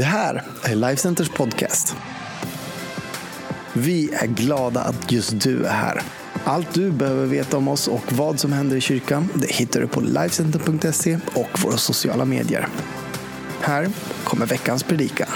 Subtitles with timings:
[0.00, 1.96] Det här är Lifecenters podcast.
[3.72, 6.02] Vi är glada att just du är här.
[6.44, 9.86] Allt du behöver veta om oss och vad som händer i kyrkan det hittar du
[9.86, 12.68] på Lifecenter.se och våra sociala medier.
[13.60, 13.90] Här
[14.24, 15.28] kommer veckans predikan.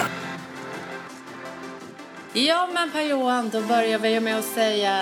[2.32, 4.96] Ja, men Per-Johan, då börjar vi med att säga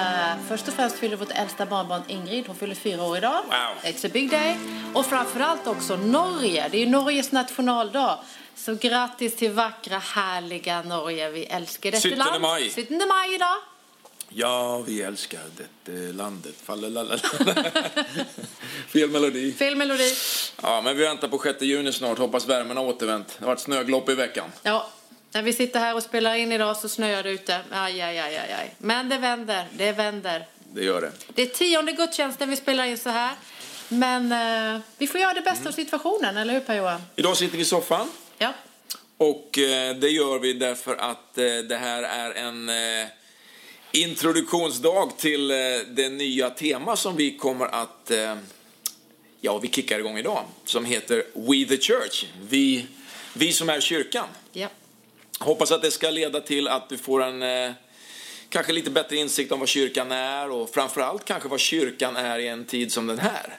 [0.48, 3.42] först och främst fyller vårt äldsta barnbarn Ingrid, hon fyller fyra år idag.
[3.46, 3.92] Wow.
[3.92, 4.56] It's a big day.
[4.94, 8.18] Och framförallt också Norge, det är ju Norges nationaldag.
[8.56, 11.30] Så grattis till vackra, härliga Norge.
[11.30, 12.42] Vi älskar detta 17 land.
[12.42, 12.70] maj.
[12.74, 13.56] 17 maj idag.
[14.28, 16.54] Ja, vi älskar detta landet.
[18.92, 19.52] Fel melodi.
[19.52, 20.14] Fel melodi.
[20.62, 22.18] Ja, men vi väntar på 6 juni snart.
[22.18, 23.28] Hoppas värmen har återvänt.
[23.28, 24.52] Det har varit snöglopp i veckan.
[24.62, 24.86] Ja,
[25.32, 27.60] när vi sitter här och spelar in idag så snöar det ute.
[27.70, 28.74] Aj, aj, aj, aj, aj.
[28.78, 30.46] Men det vänder, det vänder.
[30.74, 31.12] Det gör det.
[31.34, 33.30] Det är tionde gudstjänsten vi spelar in så här.
[33.88, 34.32] Men
[34.74, 35.68] eh, vi får göra det bästa Mm.
[35.68, 37.02] av situationen, eller hur Per-Johan?
[37.16, 38.08] Idag sitter vi i soffan.
[38.42, 38.54] Ja.
[39.16, 43.08] Och eh, det gör vi därför att eh, det här är en eh,
[43.92, 45.48] introduktionsdag till
[45.88, 48.10] det nya tema som vi kommer att,
[49.40, 50.44] ja vi kickar igång idag.
[50.64, 52.24] Som heter We the Church.
[52.48, 52.86] Vi,
[53.34, 54.26] vi som är kyrkan.
[54.52, 54.68] ja.
[55.38, 57.74] Hoppas att det ska leda till att du får en
[58.48, 62.48] kanske lite bättre insikt om vad kyrkan är och framförallt kanske vad kyrkan är i
[62.48, 63.58] en tid som den här.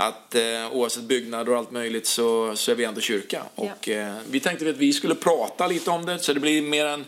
[0.00, 3.42] Att eh, oavsett byggnader och allt möjligt så, så är vi ändå kyrka.
[3.54, 6.86] Och eh, vi tänkte att vi skulle prata lite om det så det blir mer
[6.86, 7.04] en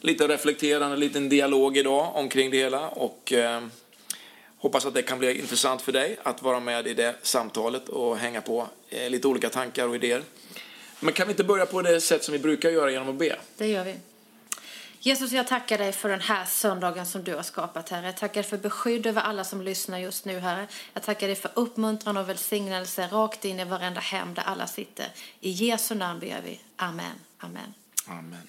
[0.00, 2.88] lite reflekterande, liten dialog idag omkring det hela.
[2.88, 3.62] Och eh,
[4.58, 8.16] hoppas att det kan bli intressant för dig att vara med i det samtalet och
[8.16, 10.22] hänga på eh, lite olika tankar och idéer.
[11.00, 13.36] Men kan vi inte börja på det sätt som vi brukar göra genom att be?
[13.56, 13.94] Det gör vi.
[15.06, 18.06] Jesus, jag tackar dig för den här söndagen som du har skapat, Herre.
[18.06, 20.66] Jag tackar dig för beskydd över alla som lyssnar just nu, Herre.
[20.92, 25.06] Jag tackar dig för uppmuntran och välsignelse rakt in i varenda hem där alla sitter.
[25.40, 26.60] I Jesu namn ber vi.
[26.76, 27.12] Amen.
[27.38, 27.74] Amen.
[28.06, 28.48] Amen.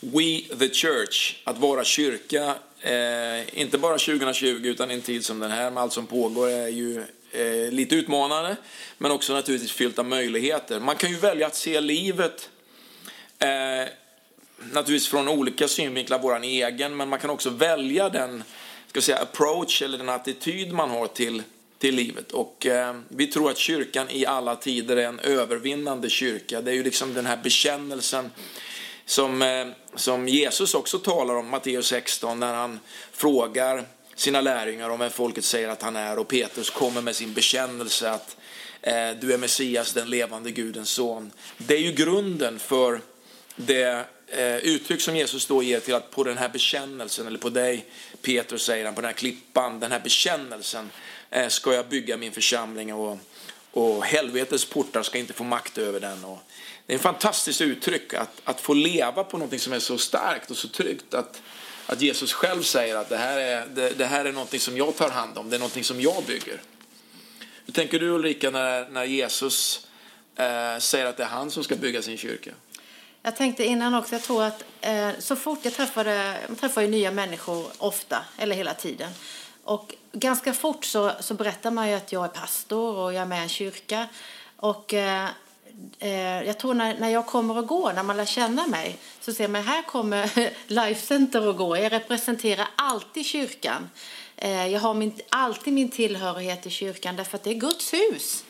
[0.00, 5.38] We the Church, att vara kyrka, eh, inte bara 2020 utan i en tid som
[5.38, 8.56] den här med allt som pågår är ju eh, lite utmanande
[8.98, 10.80] men också naturligtvis fyllt av möjligheter.
[10.80, 12.50] Man kan ju välja att se livet
[13.38, 13.88] eh,
[14.58, 18.44] naturligtvis från olika synvinklar, vår egen, men man kan också välja den
[18.88, 21.42] ska säga, approach eller den attityd man har till,
[21.78, 22.32] till livet.
[22.32, 26.60] Och eh, vi tror att kyrkan i alla tider är en övervinnande kyrka.
[26.60, 28.30] Det är ju liksom den här bekännelsen
[29.06, 32.80] som, eh, som Jesus också talar om, Matteus 16, när han
[33.12, 37.32] frågar sina lärjungar om vem folket säger att han är och Petrus kommer med sin
[37.32, 38.36] bekännelse att
[38.82, 41.30] eh, du är Messias, den levande Gudens son.
[41.58, 43.00] Det är ju grunden för
[43.56, 47.50] det Eh, uttryck som Jesus då ger till att på den här bekännelsen, eller på
[47.50, 47.84] dig
[48.22, 50.90] Petrus säger han, på den här klippan, den här bekännelsen
[51.30, 53.18] eh, ska jag bygga min församling och,
[53.70, 56.24] och helvetets portar ska inte få makt över den.
[56.24, 56.38] Och
[56.86, 60.50] det är ett fantastiskt uttryck att, att få leva på något som är så starkt
[60.50, 61.42] och så tryggt att,
[61.86, 64.96] att Jesus själv säger att det här, är, det, det här är något som jag
[64.96, 66.60] tar hand om, det är något som jag bygger.
[67.66, 69.86] Hur tänker du Ulrika när, när Jesus
[70.36, 72.50] eh, säger att det är han som ska bygga sin kyrka?
[73.22, 76.88] Jag tänkte innan också, jag tror att eh, så fort jag träffade, man träffar ju
[76.88, 79.10] nya människor ofta, eller hela tiden.
[79.64, 83.26] Och ganska fort så, så berättar man ju att jag är pastor och jag är
[83.26, 84.06] med i en kyrka.
[84.56, 85.28] Och eh,
[85.98, 89.32] eh jag tror när, när jag kommer och går, när man lär känna mig, så
[89.32, 91.78] ser man här kommer Life Center och går.
[91.78, 93.90] Jag representerar alltid kyrkan.
[94.36, 98.44] Eh, jag har min, alltid min tillhörighet i kyrkan därför att det är Guds hus.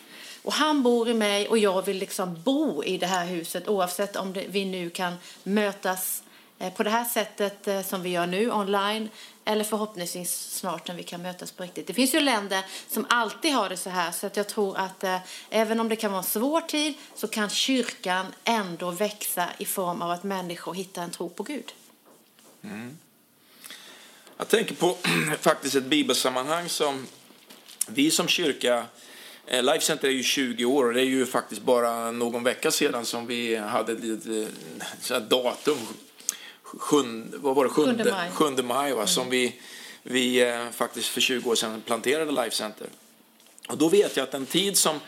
[0.48, 4.16] Och han bor i mig och jag vill liksom bo i det här huset oavsett
[4.16, 6.22] om det, vi nu kan mötas
[6.58, 9.08] eh, på det här sättet eh, som vi gör nu online
[9.44, 11.86] eller förhoppningsvis snart när vi kan mötas på riktigt.
[11.86, 15.04] Det finns ju länder som alltid har det så här så att jag tror att
[15.04, 15.18] eh,
[15.50, 20.02] även om det kan vara en svår tid så kan kyrkan ändå växa i form
[20.02, 21.72] av att människor hittar en tro på Gud.
[22.62, 22.98] Mm.
[24.36, 24.96] Jag tänker på
[25.40, 27.06] faktiskt ett bibelsammanhang som
[27.86, 28.86] vi som kyrka,
[29.50, 33.04] Life Center är ju 20 år och det är ju faktiskt bara någon vecka sedan
[33.04, 34.48] som vi hade ett litet
[35.10, 35.78] eh, datum,
[36.62, 38.30] sjunde, vad var det, sjunde, Sjunde maj.
[38.30, 39.54] sjunde maj va, som vi,
[40.02, 42.86] vi eh, faktiskt för 20 år sedan planterade Life Center.
[43.68, 45.00] Och då vet jag att en tid som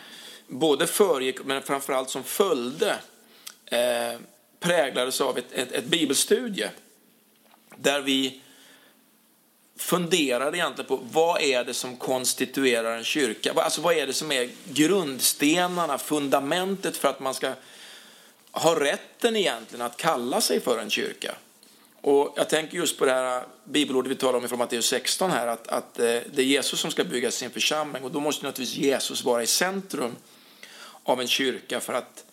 [0.46, 2.90] både föregick men framförallt som följde
[3.66, 4.20] eh,
[4.60, 6.70] präglades av ett, ett, ett bibelstudie
[7.76, 8.40] där vi
[9.80, 13.52] funderade egentligen på vad är det som konstituerar en kyrka?
[13.56, 17.52] Alltså vad är det som är grundstenarna, fundamentet för att man ska
[18.52, 21.34] ha rätten egentligen att kalla sig för en kyrka?
[22.00, 25.46] Och jag tänker just på det här bibelordet vi talar om från Matteus 16 här,
[25.46, 28.84] att, att eh, det är Jesus som ska bygga sin församling och då måste naturligtvis
[28.84, 30.16] Jesus vara i centrum
[31.04, 32.24] av en kyrka för att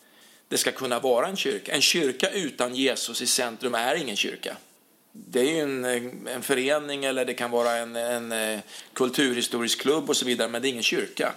[0.48, 1.72] det ska kunna vara en kyrka.
[1.72, 4.58] En kyrka utan Jesus i centrum är ingen kyrka.
[5.12, 8.59] Det är ju en, eh, en förening eller det kan vara en, en eh,
[8.94, 11.33] kulturhistorisk klubb och så vidare, men det är ingen kyrka.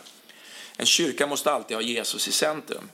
[0.77, 2.91] En kyrka måste alltid ha Jesus i centrum.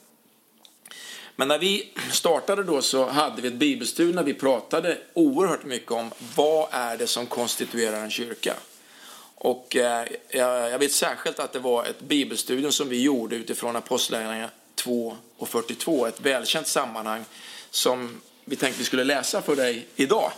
[1.36, 5.92] Men när vi startade då så hade vi ett bibelstudium när vi pratade oerhört mycket
[5.92, 8.54] om vad är det som konstituerar en kyrka.
[9.34, 14.50] Och eh, jag vet särskilt att det var ett bibelstudium som vi gjorde utifrån Apostlagärningarna
[14.74, 17.24] 2 och 42, ett välkänt sammanhang
[17.70, 20.32] som vi tänkte vi skulle läsa för dig idag.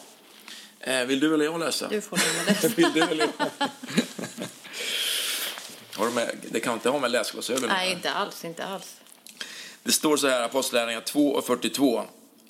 [0.80, 1.88] Eh, vill du eller jag läsa?
[1.88, 2.16] Du får
[2.46, 2.68] läsa.
[2.76, 3.68] vill du eller jag?
[5.94, 8.96] Har du med, det kan inte ha med läsglasögon Nej, inte alls, inte alls.
[9.82, 12.04] Det står så här, Apostlagärningarna 2 och 42.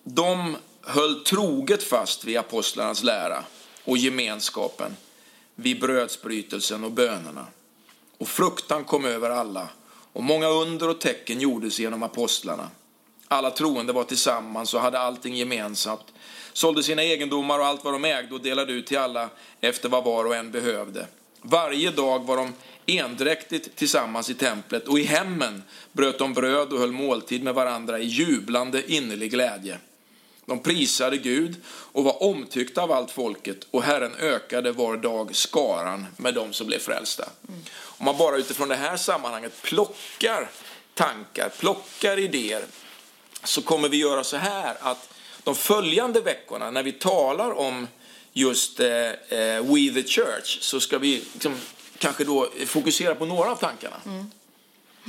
[0.05, 3.45] De höll troget fast vid apostlarnas lära
[3.85, 4.97] och gemenskapen,
[5.55, 7.47] vid brödsbrytelsen och bönerna.
[8.19, 9.69] Och fruktan kom över alla,
[10.13, 12.71] och många under och tecken gjordes genom apostlarna.
[13.29, 16.05] Alla troende var tillsammans och hade allting gemensamt,
[16.59, 20.05] sålde sina egendomar och allt vad de ägde och delade ut till alla efter vad
[20.05, 21.07] var och en behövde.
[21.43, 22.53] Varje dag var de
[22.87, 25.63] endräktigt tillsammans i templet och i hemmen
[25.93, 29.79] bröt de bröd och höll måltid med varandra i jublande innerlig glädje.
[30.47, 36.07] De prisade Gud och var omtyckta av allt folket och Herren ökade var dag skaran
[36.17, 37.29] med dem som blev frälsta.
[37.75, 40.49] Om man bara utifrån det här sammanhanget plockar
[40.95, 42.65] tankar, plockar idéer
[43.45, 45.18] så kommer vi göra så här att
[45.49, 47.89] de följande veckorna när vi talar om
[48.33, 51.55] just eh, eh, We the Church så ska vi liksom,
[51.99, 53.97] kanske då fokusera på några av tankarna.
[54.07, 54.31] Mm.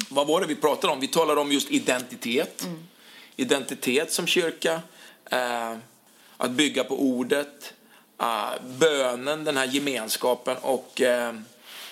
[0.09, 1.00] Vad var det vi pratade om?
[1.00, 2.63] Vi talade om just identitet.
[2.63, 2.88] Mm.
[3.36, 4.81] Identitet som kyrka.
[5.25, 5.77] Eh,
[6.38, 7.74] att bygga på ordet.
[8.21, 11.33] Eh, bönen, den här gemenskapen och eh,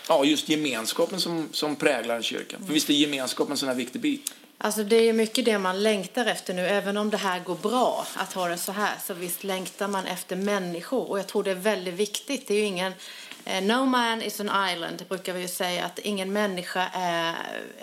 [0.07, 2.55] ja, just gemenskapen som, som präglar en kyrka.
[2.55, 2.67] Mm.
[2.67, 4.33] För visst är gemenskapen en sån här viktig bit?
[4.59, 8.05] Alltså det är mycket det man längtar efter nu, även om det här går bra
[8.15, 11.51] att ha det så här, så visst längtar man efter människor och jag tror det
[11.51, 12.47] är väldigt viktigt.
[12.47, 12.93] Det är ju ingen,
[13.49, 17.35] Eh, no man is an island brukar vi ju säga, att ingen människa är,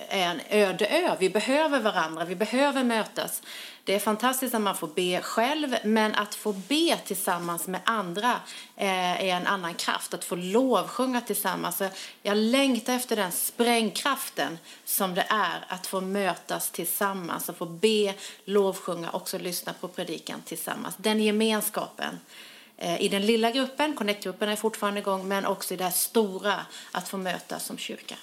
[0.09, 1.17] är en öde ö.
[1.19, 3.43] Vi behöver varandra, vi behöver mötas.
[3.85, 8.31] Det är fantastiskt att man får be själv, men att få be tillsammans med andra
[8.77, 10.15] eh, är en annan kraft.
[10.15, 11.83] Att få lovsjunga tillsammans.
[12.23, 18.15] Jag längtar efter den sprängkraften som det är att få mötas tillsammans, att få be,
[18.45, 20.95] lovsjunga och också lyssna på predikan tillsammans.
[20.99, 22.19] Den gemenskapen
[22.77, 27.09] Eh, i den lilla gruppen, Connect-gruppen är fortfarande igång, men också i det stora, att
[27.09, 28.17] få mötas som kyrka.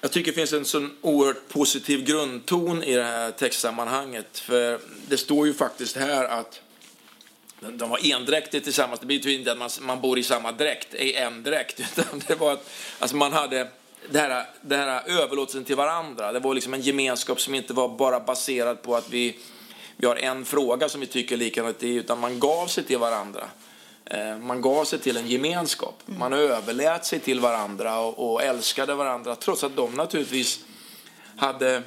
[0.00, 4.38] Jag tycker det finns en sån oerhört positiv grundton i det här textsammanhanget.
[4.38, 6.60] För det står ju faktiskt här att
[7.60, 9.00] de var endräktiga tillsammans.
[9.00, 11.80] Det betyder inte att man, man bor i samma dräkt, i en dräkt.
[11.98, 13.68] Utan det var att alltså man hade
[14.10, 16.32] det här, det här överlåtelsen till varandra.
[16.32, 19.38] Det var liksom en gemenskap som inte var bara baserad på att vi,
[19.96, 23.44] vi har en fråga som vi tycker likadant i, utan man gav sig till varandra.
[24.04, 26.02] Eh, man gav sig till en gemenskap.
[26.08, 26.18] Mm.
[26.18, 30.60] Man överlät sig till varandra och, älskade varandra trots att de naturligtvis
[31.36, 31.82] hade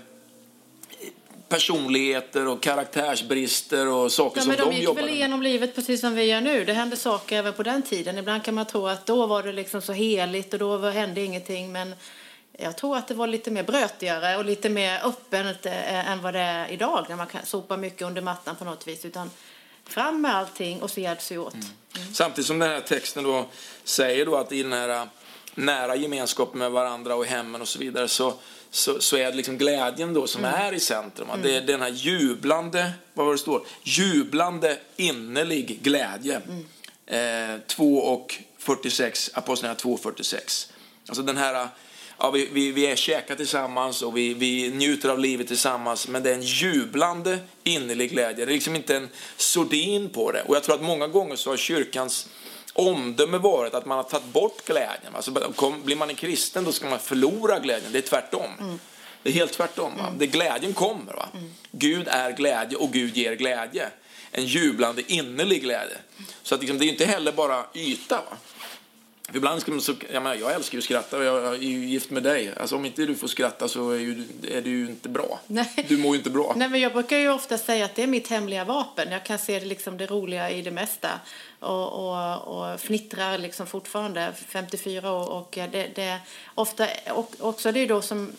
[1.50, 6.02] personligheter och karaktärsbrister och saker ja, som de, de gick jobbade väl igenom livet precis
[6.02, 6.66] som vi gör nu.
[6.66, 8.18] Det hände saker även på den tiden.
[8.18, 11.72] Ibland kan man tro att då var det liksom så heligt och då hände ingenting.
[11.72, 11.96] Men
[12.62, 16.34] jag tror att det var lite mer brötigare och lite mer öppet eh, än vad
[16.34, 19.06] det är idag när man kan sopa mycket under mattan på något vis.
[19.06, 19.30] Utan
[19.90, 21.54] Fram med allting och så hjälps vi åt.
[21.54, 21.66] Mm.
[21.96, 22.14] Mm.
[22.14, 23.46] Samtidigt som den här texten då
[23.84, 25.08] säger då att i den här
[25.56, 28.34] nära gemenskapen med varandra och hemmen och så vidare så,
[28.70, 30.62] så, så är det liksom glädjen då som mm.
[30.62, 31.30] är i centrum.
[31.30, 31.42] Mm.
[31.42, 33.66] Det är den här jublande, vad var det står?
[33.84, 36.42] Jublande innerlig glädje.
[37.08, 37.56] Mm.
[37.56, 40.74] Eh, 2 och 46, Apostlagärningarna 2 och 46.
[41.08, 41.68] Alltså den här
[42.20, 46.08] ja, vi, vi, vi är käkar tillsammans och vi, vi njuter av livet tillsammans.
[46.08, 48.46] Men det är en jublande innerlig glädje.
[48.46, 50.42] Det är liksom inte en sordin på det.
[50.42, 52.30] Och jag tror att många gånger så har kyrkans
[52.74, 55.16] omdöme varit att man har tagit bort glädjen.
[55.16, 57.92] Alltså, kom, blir man en kristen då ska man förlora glädjen.
[57.92, 58.52] Det är tvärtom.
[58.60, 58.80] Mm.
[59.24, 59.92] Det är helt tvärtom.
[59.98, 60.08] Va?
[60.08, 60.20] Mm.
[60.20, 61.14] Det glädjen kommer.
[61.14, 61.30] Va?
[61.34, 61.54] Mm.
[61.72, 63.90] Gud är glädje och Gud ger glädje.
[64.32, 65.98] En jublande innerlig glädje.
[66.44, 68.16] Så att liksom, det är inte heller bara yta.
[68.16, 68.38] Va?
[69.34, 71.86] Ibland ska man så, jag, menar, jag älskar ju att skratta och jag är ju
[71.86, 72.54] gift med dig.
[72.58, 75.40] Alltså om inte du får skratta så är, ju, är det ju inte bra.
[75.48, 75.86] Nej.
[75.88, 76.54] Du mår ju inte bra.
[76.58, 79.12] Nej, men jag brukar ju ofta säga att det är mitt hemliga vapen.
[79.12, 81.10] Jag kan se det, liksom det roliga i det mesta.
[81.60, 85.30] Och, och, och fnittrar liksom fortfarande, 54 år.
[85.30, 86.20] Och det, det,
[86.56, 88.32] ofta, och också det är då som,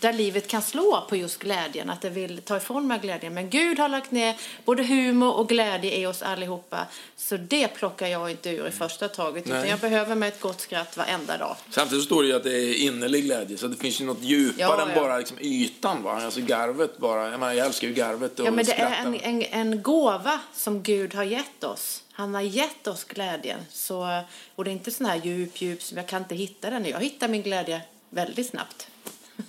[0.00, 3.34] där livet kan slå på just glädjen, att det vill ta ifrån mig glädjen.
[3.34, 8.06] Men Gud har lagt ner både humor och glädje i oss allihopa, så det plockar
[8.06, 9.46] jag inte ur i första taget.
[9.46, 11.56] Utan jag behöver med ett gott skratt varenda dag.
[11.70, 14.80] Samtidigt står det ju att det är innerlig glädje, så det finns ju något djupare
[14.80, 16.02] ja, än bara liksom ytan.
[16.02, 16.20] Va?
[16.24, 17.30] Alltså garvet bara.
[17.30, 20.40] Jag, menar, jag älskar ju garvet och Ja, men det är en, en, en gåva
[20.54, 22.02] som Gud har gett oss.
[22.12, 23.60] Han har gett oss glädjen.
[23.70, 24.22] Så,
[24.54, 26.84] och det är inte sån här djup, djup, som jag kan inte hitta den.
[26.84, 28.88] Jag hittar min glädje väldigt snabbt.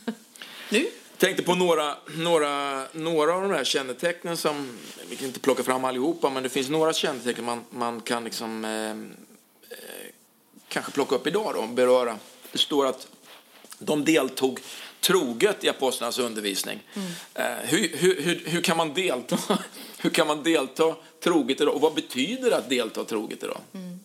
[0.69, 0.79] nu?
[0.79, 4.77] Jag tänkte på några, några, några av de här kännetecknen som,
[5.09, 8.65] vi kan inte plocka fram allihopa, men det finns några kännetecken man, man kan liksom,
[8.65, 8.89] eh,
[9.77, 10.09] eh,
[10.67, 12.17] kanske plocka upp idag då, beröra.
[12.51, 13.07] Det står att
[13.79, 14.59] de deltog
[15.03, 16.79] troget i apostlarnas undervisning.
[16.93, 17.07] Mm.
[17.33, 19.37] Eh, hur, hur, hur, hur, kan man delta,
[19.97, 21.75] hur kan man delta troget idag?
[21.75, 23.59] Och vad betyder det att delta troget idag?
[23.73, 23.99] Mm.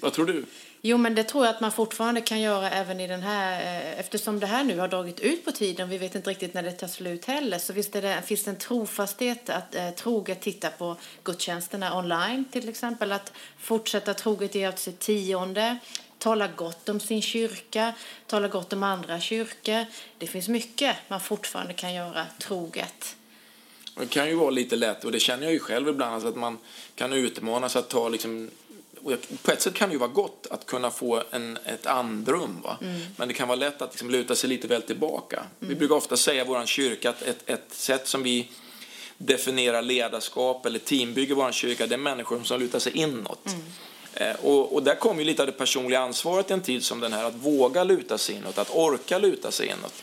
[0.00, 0.44] Vad tror du?
[0.84, 4.00] Jo, men det tror jag att man fortfarande kan göra även i den här, eh,
[4.00, 6.72] eftersom det här nu har dragit ut på tiden, vi vet inte riktigt när det
[6.72, 10.96] tar slut heller, så visst det, finns det en trofasthet att eh, troget titta på
[11.24, 15.78] gudstjänsterna online till exempel, att fortsätta troget ge sitt tionde,
[16.18, 17.92] tala gott om sin kyrka,
[18.26, 19.84] tala gott om andra kyrkor.
[20.18, 23.16] Det finns mycket man fortfarande kan göra troget.
[23.94, 26.36] Det kan ju vara lite lätt, och det känner jag ju själv ibland, alltså att
[26.36, 26.58] man
[26.94, 28.50] kan utmanas att ta liksom
[29.42, 32.60] på ett sätt kan det ju vara gott att kunna få en, ett andrum.
[32.64, 32.78] Va?
[32.80, 33.00] Mm.
[33.16, 35.36] Men det kan vara lätt att liksom luta sig lite väl tillbaka.
[35.36, 35.48] Mm.
[35.58, 38.48] Vi brukar ofta säga i vår kyrka att ett, ett sätt som vi
[39.18, 43.46] definierar ledarskap eller teambygger vår kyrka, det är människor som lutar sig inåt.
[43.46, 43.60] Mm.
[44.14, 47.00] Eh, och, och, där kommer ju lite av det personliga ansvaret i en tid som
[47.00, 50.02] den här, att våga luta sig inåt, att orka luta sig inåt.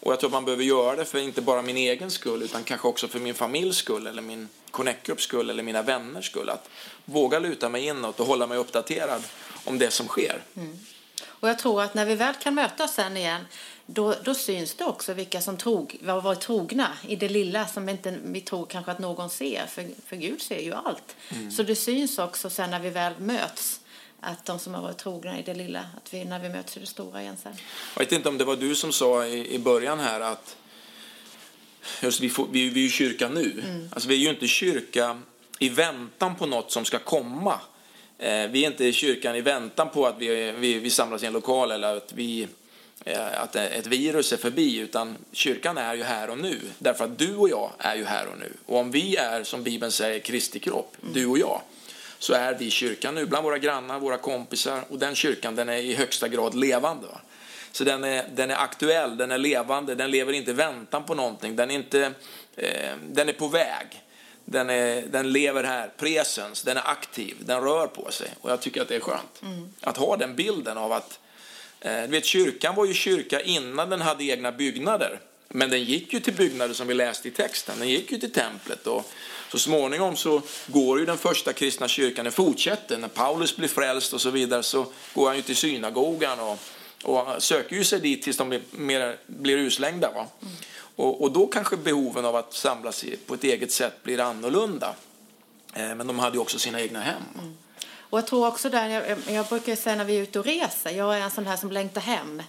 [0.00, 2.64] Och jag tror att man behöver göra det för inte bara min egen skull utan
[2.64, 6.50] kanske också för min familjs skull eller min connect skull eller mina vänners skull.
[6.50, 6.68] Att
[7.04, 9.22] våga luta mig inåt och hålla mig uppdaterad
[9.64, 10.42] om det som sker.
[10.56, 10.78] Mm.
[11.24, 13.44] Och jag tror att när vi väl kan mötas sen igen
[13.86, 17.88] då, då syns det också vilka som trog, har varit trogna i det lilla som
[17.88, 21.16] inte vi tror kanske att någon ser, för, för Gud ser ju allt.
[21.28, 21.50] Mm.
[21.50, 23.79] Så det syns också sen när vi väl möts
[24.20, 26.80] att de som har varit trogna i det lilla, att vi, när vi möts i
[26.80, 27.52] det stora igen sen.
[27.94, 30.56] Jag vet inte om det var du som sa i, i början här att
[32.02, 33.62] just vi, får, vi, vi är ju kyrka nu.
[33.64, 33.88] Mm.
[33.92, 35.20] Alltså vi är ju inte kyrka
[35.58, 37.60] i väntan på något som ska komma.
[38.18, 41.26] Eh, vi är inte i kyrkan i väntan på att vi, vi, vi samlas i
[41.26, 42.48] en lokal eller att, vi,
[43.04, 46.60] eh, att ett virus är förbi, utan kyrkan är ju här och nu.
[46.78, 48.52] Därför att du och jag är ju här och nu.
[48.66, 51.14] Och om vi är, som Bibeln säger, Kristi kropp, mm.
[51.14, 51.62] du och jag,
[52.20, 55.76] så är vi kyrkan nu bland våra grannar, våra kompisar och den kyrkan den är
[55.76, 57.06] i högsta grad levande.
[57.06, 57.20] Va?
[57.72, 61.14] Så den är, den är aktuell, den är levande, den lever inte i väntan på
[61.14, 62.12] någonting, den är, inte,
[62.56, 64.02] eh, den är på väg.
[64.44, 68.28] Den, är, den lever här, presens, den är aktiv, den rör på sig.
[68.40, 69.68] Och jag tycker att det är skönt mm.
[69.80, 71.20] att ha den bilden av att
[71.80, 75.20] eh, du vet, kyrkan var ju kyrka innan den hade egna byggnader.
[75.48, 77.78] Men den gick ju till byggnader som vi läste i texten.
[77.78, 79.10] Den gick ju till templet och
[79.50, 82.98] så småningom så går ju den första kristna kyrkan, den fortsätter.
[82.98, 86.58] När Paulus blir frälst och så vidare så går han ju till synagogan och,
[87.04, 90.10] och söker ju sig dit tills de blir, mer, blir uslängda.
[90.10, 90.26] Va?
[90.42, 90.54] Mm.
[90.96, 94.94] Och, och, då kanske behoven av att samlas på ett eget sätt blir annorlunda.
[95.74, 97.22] Eh, men de hade ju också sina egna hem.
[97.34, 97.56] Mm.
[97.98, 100.90] Och jag tror också där, jag, jag brukar säga när vi är ute och reser,
[100.90, 102.42] jag är en sån här som längtar hem.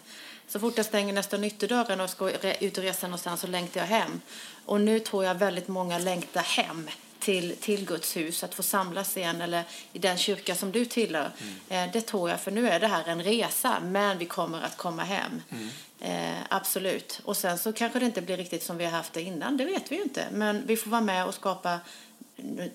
[0.52, 3.88] Så fort jag stänger nästan ytterdörren och ska ut och resa någonstans så längtar jag
[3.88, 4.22] hem.
[4.66, 6.90] Och nu tror jag väldigt många längtar hem
[7.20, 11.32] till, till Guds hus, att få samlas igen eller i den kyrka som du tillhör.
[11.42, 11.88] Mm.
[11.88, 14.78] Eh, det tror jag, för nu är det här en resa, men vi kommer att
[14.78, 15.42] komma hem.
[15.50, 15.70] Mm.
[16.00, 17.22] Eh, absolut.
[17.26, 19.66] Och sen så kanske det inte blir riktigt som vi har haft det innan, det
[19.66, 20.28] vet vi ju inte.
[20.32, 21.80] Men vi får vara med och skapa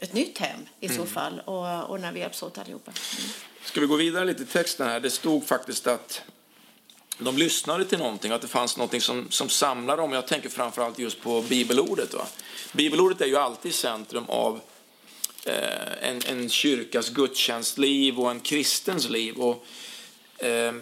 [0.01, 0.99] ett nytt hem i mm.
[0.99, 2.91] så fall och, och när vi hjälps åt allihopa.
[2.91, 3.31] Mm.
[3.65, 5.01] Ska vi gå vidare lite i texten här?
[5.01, 6.23] Det stod faktiskt att
[7.19, 10.13] de lyssnade till någonting, att det fanns någonting som, som samlade dem.
[10.13, 12.15] Jag tänker framförallt just på bibelordet.
[12.15, 12.27] Va?
[12.73, 14.61] Bibelordet är ju alltid centrum av
[15.45, 19.37] eh, en, en kyrkas gudstjänstliv och en kristens liv.
[19.37, 19.67] Och,
[20.39, 20.73] eh,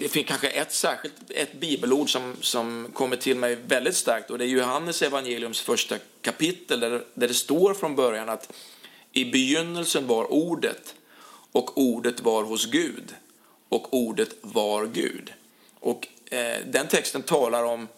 [0.00, 4.38] det finns kanske ett särskilt ett bibelord som, som kommer till mig väldigt starkt och
[4.38, 8.52] det är Johannes evangeliums första kapitel där, där det står från början att
[9.12, 10.94] i begynnelsen var ordet
[11.52, 13.14] och ordet var hos Gud
[13.70, 15.32] och ordet var Gud.
[15.80, 17.88] Och eh, den texten talar om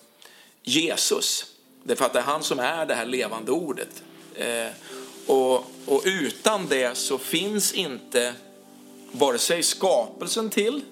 [0.63, 1.47] Jesus.
[1.83, 4.03] Därför att det är han som är det här levande ordet.
[4.35, 4.69] Eh,
[5.27, 5.55] och,
[5.87, 8.35] och, utan det så finns inte
[9.13, 10.83] vare sig skapelsen till,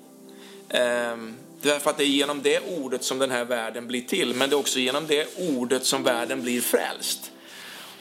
[0.68, 1.16] eh,
[1.62, 4.56] därför att det är genom det ordet som den här världen blir till, men det
[4.56, 7.30] är också genom det ordet som världen blir frälst.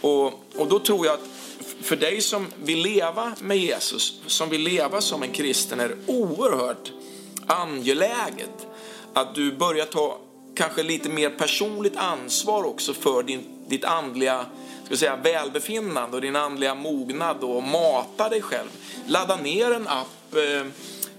[0.01, 1.38] Och, och då tror jag att
[1.81, 5.97] för dig som vill leva med Jesus, som vill leva som en kristen, är det
[6.11, 6.91] oerhört
[7.45, 8.67] angeläget
[9.13, 10.19] att du börjar ta
[10.55, 14.45] kanske lite mer personligt ansvar också för din, ditt andliga
[14.85, 18.69] ska säga, välbefinnande och din andliga mognad och mata dig själv.
[19.07, 20.67] Ladda ner en app, eh,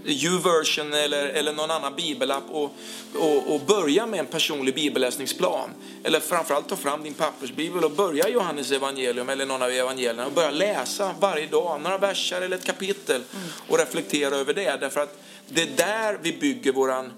[0.07, 2.75] YouVersion eller, eller någon annan bibelapp och,
[3.14, 5.71] och, och börja med en personlig bibelläsningsplan.
[6.04, 10.33] Eller framförallt ta fram din pappersbibel och börja Johannes evangelium eller någon av evangelierna och
[10.33, 13.23] börja läsa varje dag några verser eller ett kapitel
[13.69, 14.80] och reflektera över det.
[14.80, 17.12] Därför att det är där vi bygger våran,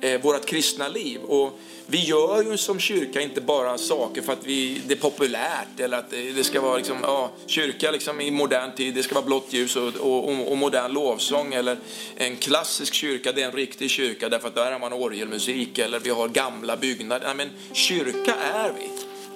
[0.00, 1.20] eh, vårat kristna liv.
[1.20, 5.80] Och vi gör ju som kyrka inte bara saker för att vi, det är populärt
[5.80, 9.24] eller att det ska vara liksom, ja, kyrka liksom i modern tid, det ska vara
[9.24, 11.76] blått ljus och, och, och, modern lovsång eller
[12.16, 16.00] en klassisk kyrka, det är en riktig kyrka därför att där har man orgelmusik eller
[16.00, 17.26] vi har gamla byggnader.
[17.26, 18.90] Nej, men kyrka är vi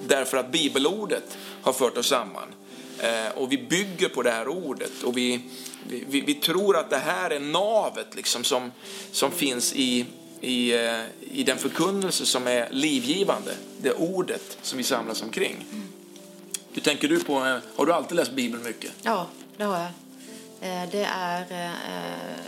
[0.08, 2.54] därför att bibelordet har fört oss samman.
[2.98, 5.40] Eh, och vi bygger på det här ordet och vi,
[5.88, 8.72] vi, vi, tror att det här är navet liksom som,
[9.12, 10.06] som finns i,
[10.42, 15.64] i, eh, i den förkunnelse som är livgivande, det ordet som vi samlas omkring.
[16.72, 18.90] Hur tänker du på, eh, har du alltid läst Bibeln mycket?
[19.02, 19.88] Ja, det har jag.
[20.60, 21.72] Eh, det är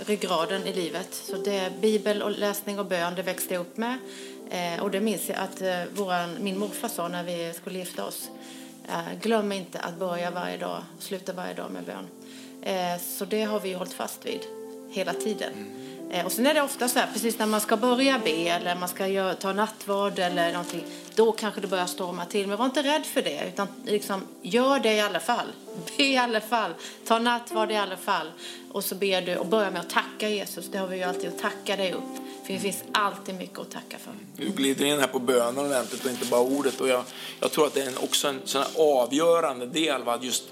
[0.06, 1.08] ryggraden i livet.
[1.14, 3.98] Så det är bibel och läsning och bön, det växte jag upp med.
[4.80, 5.62] Och det minns jag att
[5.94, 8.28] våran, min morfar sa när vi skulle gifta oss.
[9.22, 12.06] Glöm inte att börja varje dag, sluta varje dag med bön.
[13.00, 14.40] Så det har vi hållit fast vid
[14.90, 15.52] hela tiden.
[15.52, 15.83] Mm.
[16.14, 18.75] Eh, och sen är det ofta så här, precis när man ska börja be eller
[18.75, 22.47] man ska göra, ta nattvard eller någonting, då kanske det börjar storma till.
[22.47, 25.47] Men var inte rädd för det, utan liksom, gör det i alla fall.
[25.97, 26.71] Be i alla fall,
[27.06, 28.26] ta nattvard i alla fall.
[28.73, 30.68] Och så ber du och börja med att tacka Jesus.
[30.68, 32.16] Det har vi ju alltid, att tacka dig upp.
[32.47, 34.12] För det finns alltid mycket att tacka för.
[34.37, 36.80] Du glider in här på bönen ordentligt och inte bara ordet.
[36.80, 37.04] Och jag,
[37.40, 40.18] jag tror att det är också en sån avgörande del, va?
[40.23, 40.44] just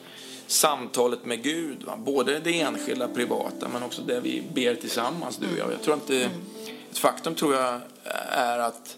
[0.52, 1.84] samtalet med Gud.
[1.84, 1.96] Va?
[1.96, 5.72] Både det enskilda, privata, men också det vi ber tillsammans, du och jag.
[5.72, 6.30] jag tror inte,
[6.90, 7.80] ett faktum tror jag
[8.30, 8.96] är att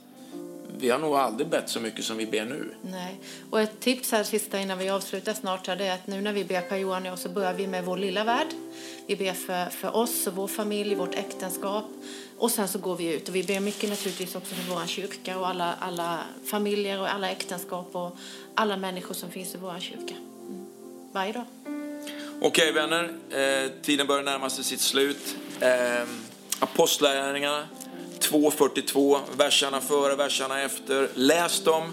[0.78, 2.74] vi har nog aldrig bett så mycket som vi ber nu.
[2.82, 3.20] Nej.
[3.50, 6.32] Och ett tips här sista innan vi avslutar snart här, det är att nu när
[6.32, 8.46] vi ber Per Johan och jag så börjar vi med vår lilla värld.
[9.06, 11.84] Vi ber för, för oss och vår familj, vårt äktenskap.
[12.38, 15.38] Och sen så går vi ut och vi ber mycket naturligtvis också för vår kyrka
[15.38, 16.20] och alla, alla
[16.50, 18.16] familjer och alla äktenskap och
[18.54, 20.14] alla människor som finns i vår kyrka
[21.14, 21.44] varje dag.
[22.40, 25.36] Okej vänner, eh, tiden börjar närma sig sitt slut.
[25.60, 26.08] Eh,
[26.58, 27.68] Apostlagärningarna
[28.20, 31.08] 2.42, verserna före, verserna efter.
[31.14, 31.92] Läs dem,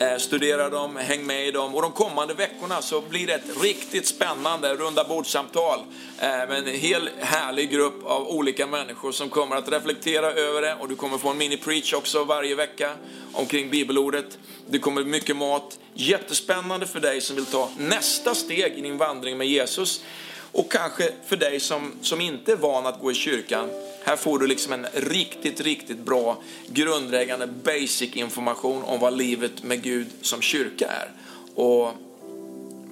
[0.00, 1.74] Eh, studera dem, häng med i dem.
[1.74, 5.78] Och de kommande veckorna så blir det ett riktigt spännande runda bordsamtal
[6.18, 10.74] eh, med en hel härlig grupp av olika människor som kommer att reflektera över det.
[10.80, 12.92] Och du kommer få en mini-preach också varje vecka
[13.32, 14.38] omkring bibelordet.
[14.66, 15.78] Det kommer mycket mat.
[15.94, 20.04] Jättespännande för dig som vill ta nästa steg i din vandring med Jesus.
[20.52, 23.70] Och kanske för dig som, som inte är van att gå i kyrkan.
[24.06, 29.82] Här får du liksom en riktigt, riktigt bra grundläggande basic information om vad livet med
[29.82, 31.10] Gud som kyrka är.
[31.54, 31.92] Och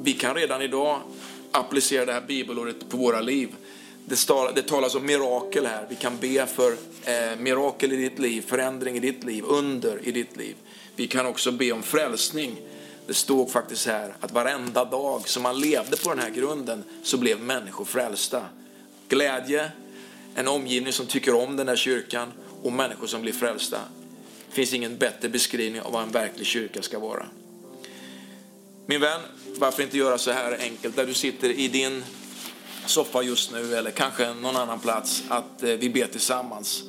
[0.02, 1.00] vi kan redan idag
[1.50, 3.48] applicera det här bibelordet på våra liv.
[4.04, 5.86] Det, talas om mirakel här.
[5.88, 6.72] Vi kan be för
[7.04, 10.54] eh, mirakel i ditt liv, förändring i ditt liv, under i ditt liv.
[10.96, 12.56] Vi kan också be om frälsning.
[13.06, 17.18] Det stod faktiskt här att varenda dag som man levde på den här grunden så
[17.18, 18.44] blev människor frälsta.
[19.08, 19.70] Glädje,
[20.34, 23.78] en omgivning som tycker om den här kyrkan och människor som blir frälsta.
[24.48, 27.26] Det finns ingen bättre beskrivning av vad en verklig kyrka ska vara.
[28.86, 29.20] Min vän,
[29.58, 32.04] varför inte göra så här enkelt där du sitter i din
[32.86, 36.82] soffa just nu eller kanske någon annan plats att eh, vi ber tillsammans.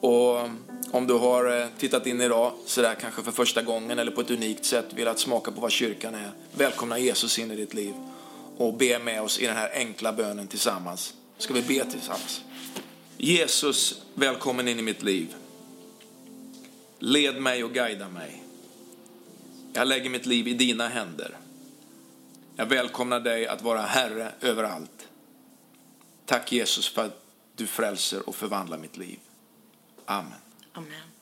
[0.00, 0.50] Och eh,
[0.90, 4.30] om du har eh, tittat in idag sådär kanske för första gången eller på ett
[4.30, 6.30] unikt sätt velat smaka på vad kyrkan är.
[6.56, 7.94] Välkomna Jesus in i ditt liv
[8.56, 11.14] och be med oss i den här enkla bönen tillsammans.
[11.38, 12.40] Ska vi be tillsammans?
[13.16, 15.34] Jesus, välkommen in i mitt liv.
[16.98, 18.42] Led mig och guida mig.
[19.72, 21.36] Jag lägger mitt liv i dina händer.
[22.56, 25.08] Jag välkomnar dig att vara Herre över allt.
[26.26, 27.24] Tack Jesus för att
[27.56, 29.18] du frälser och förvandlar mitt liv.
[30.04, 30.32] Amen.
[30.72, 31.13] Amen.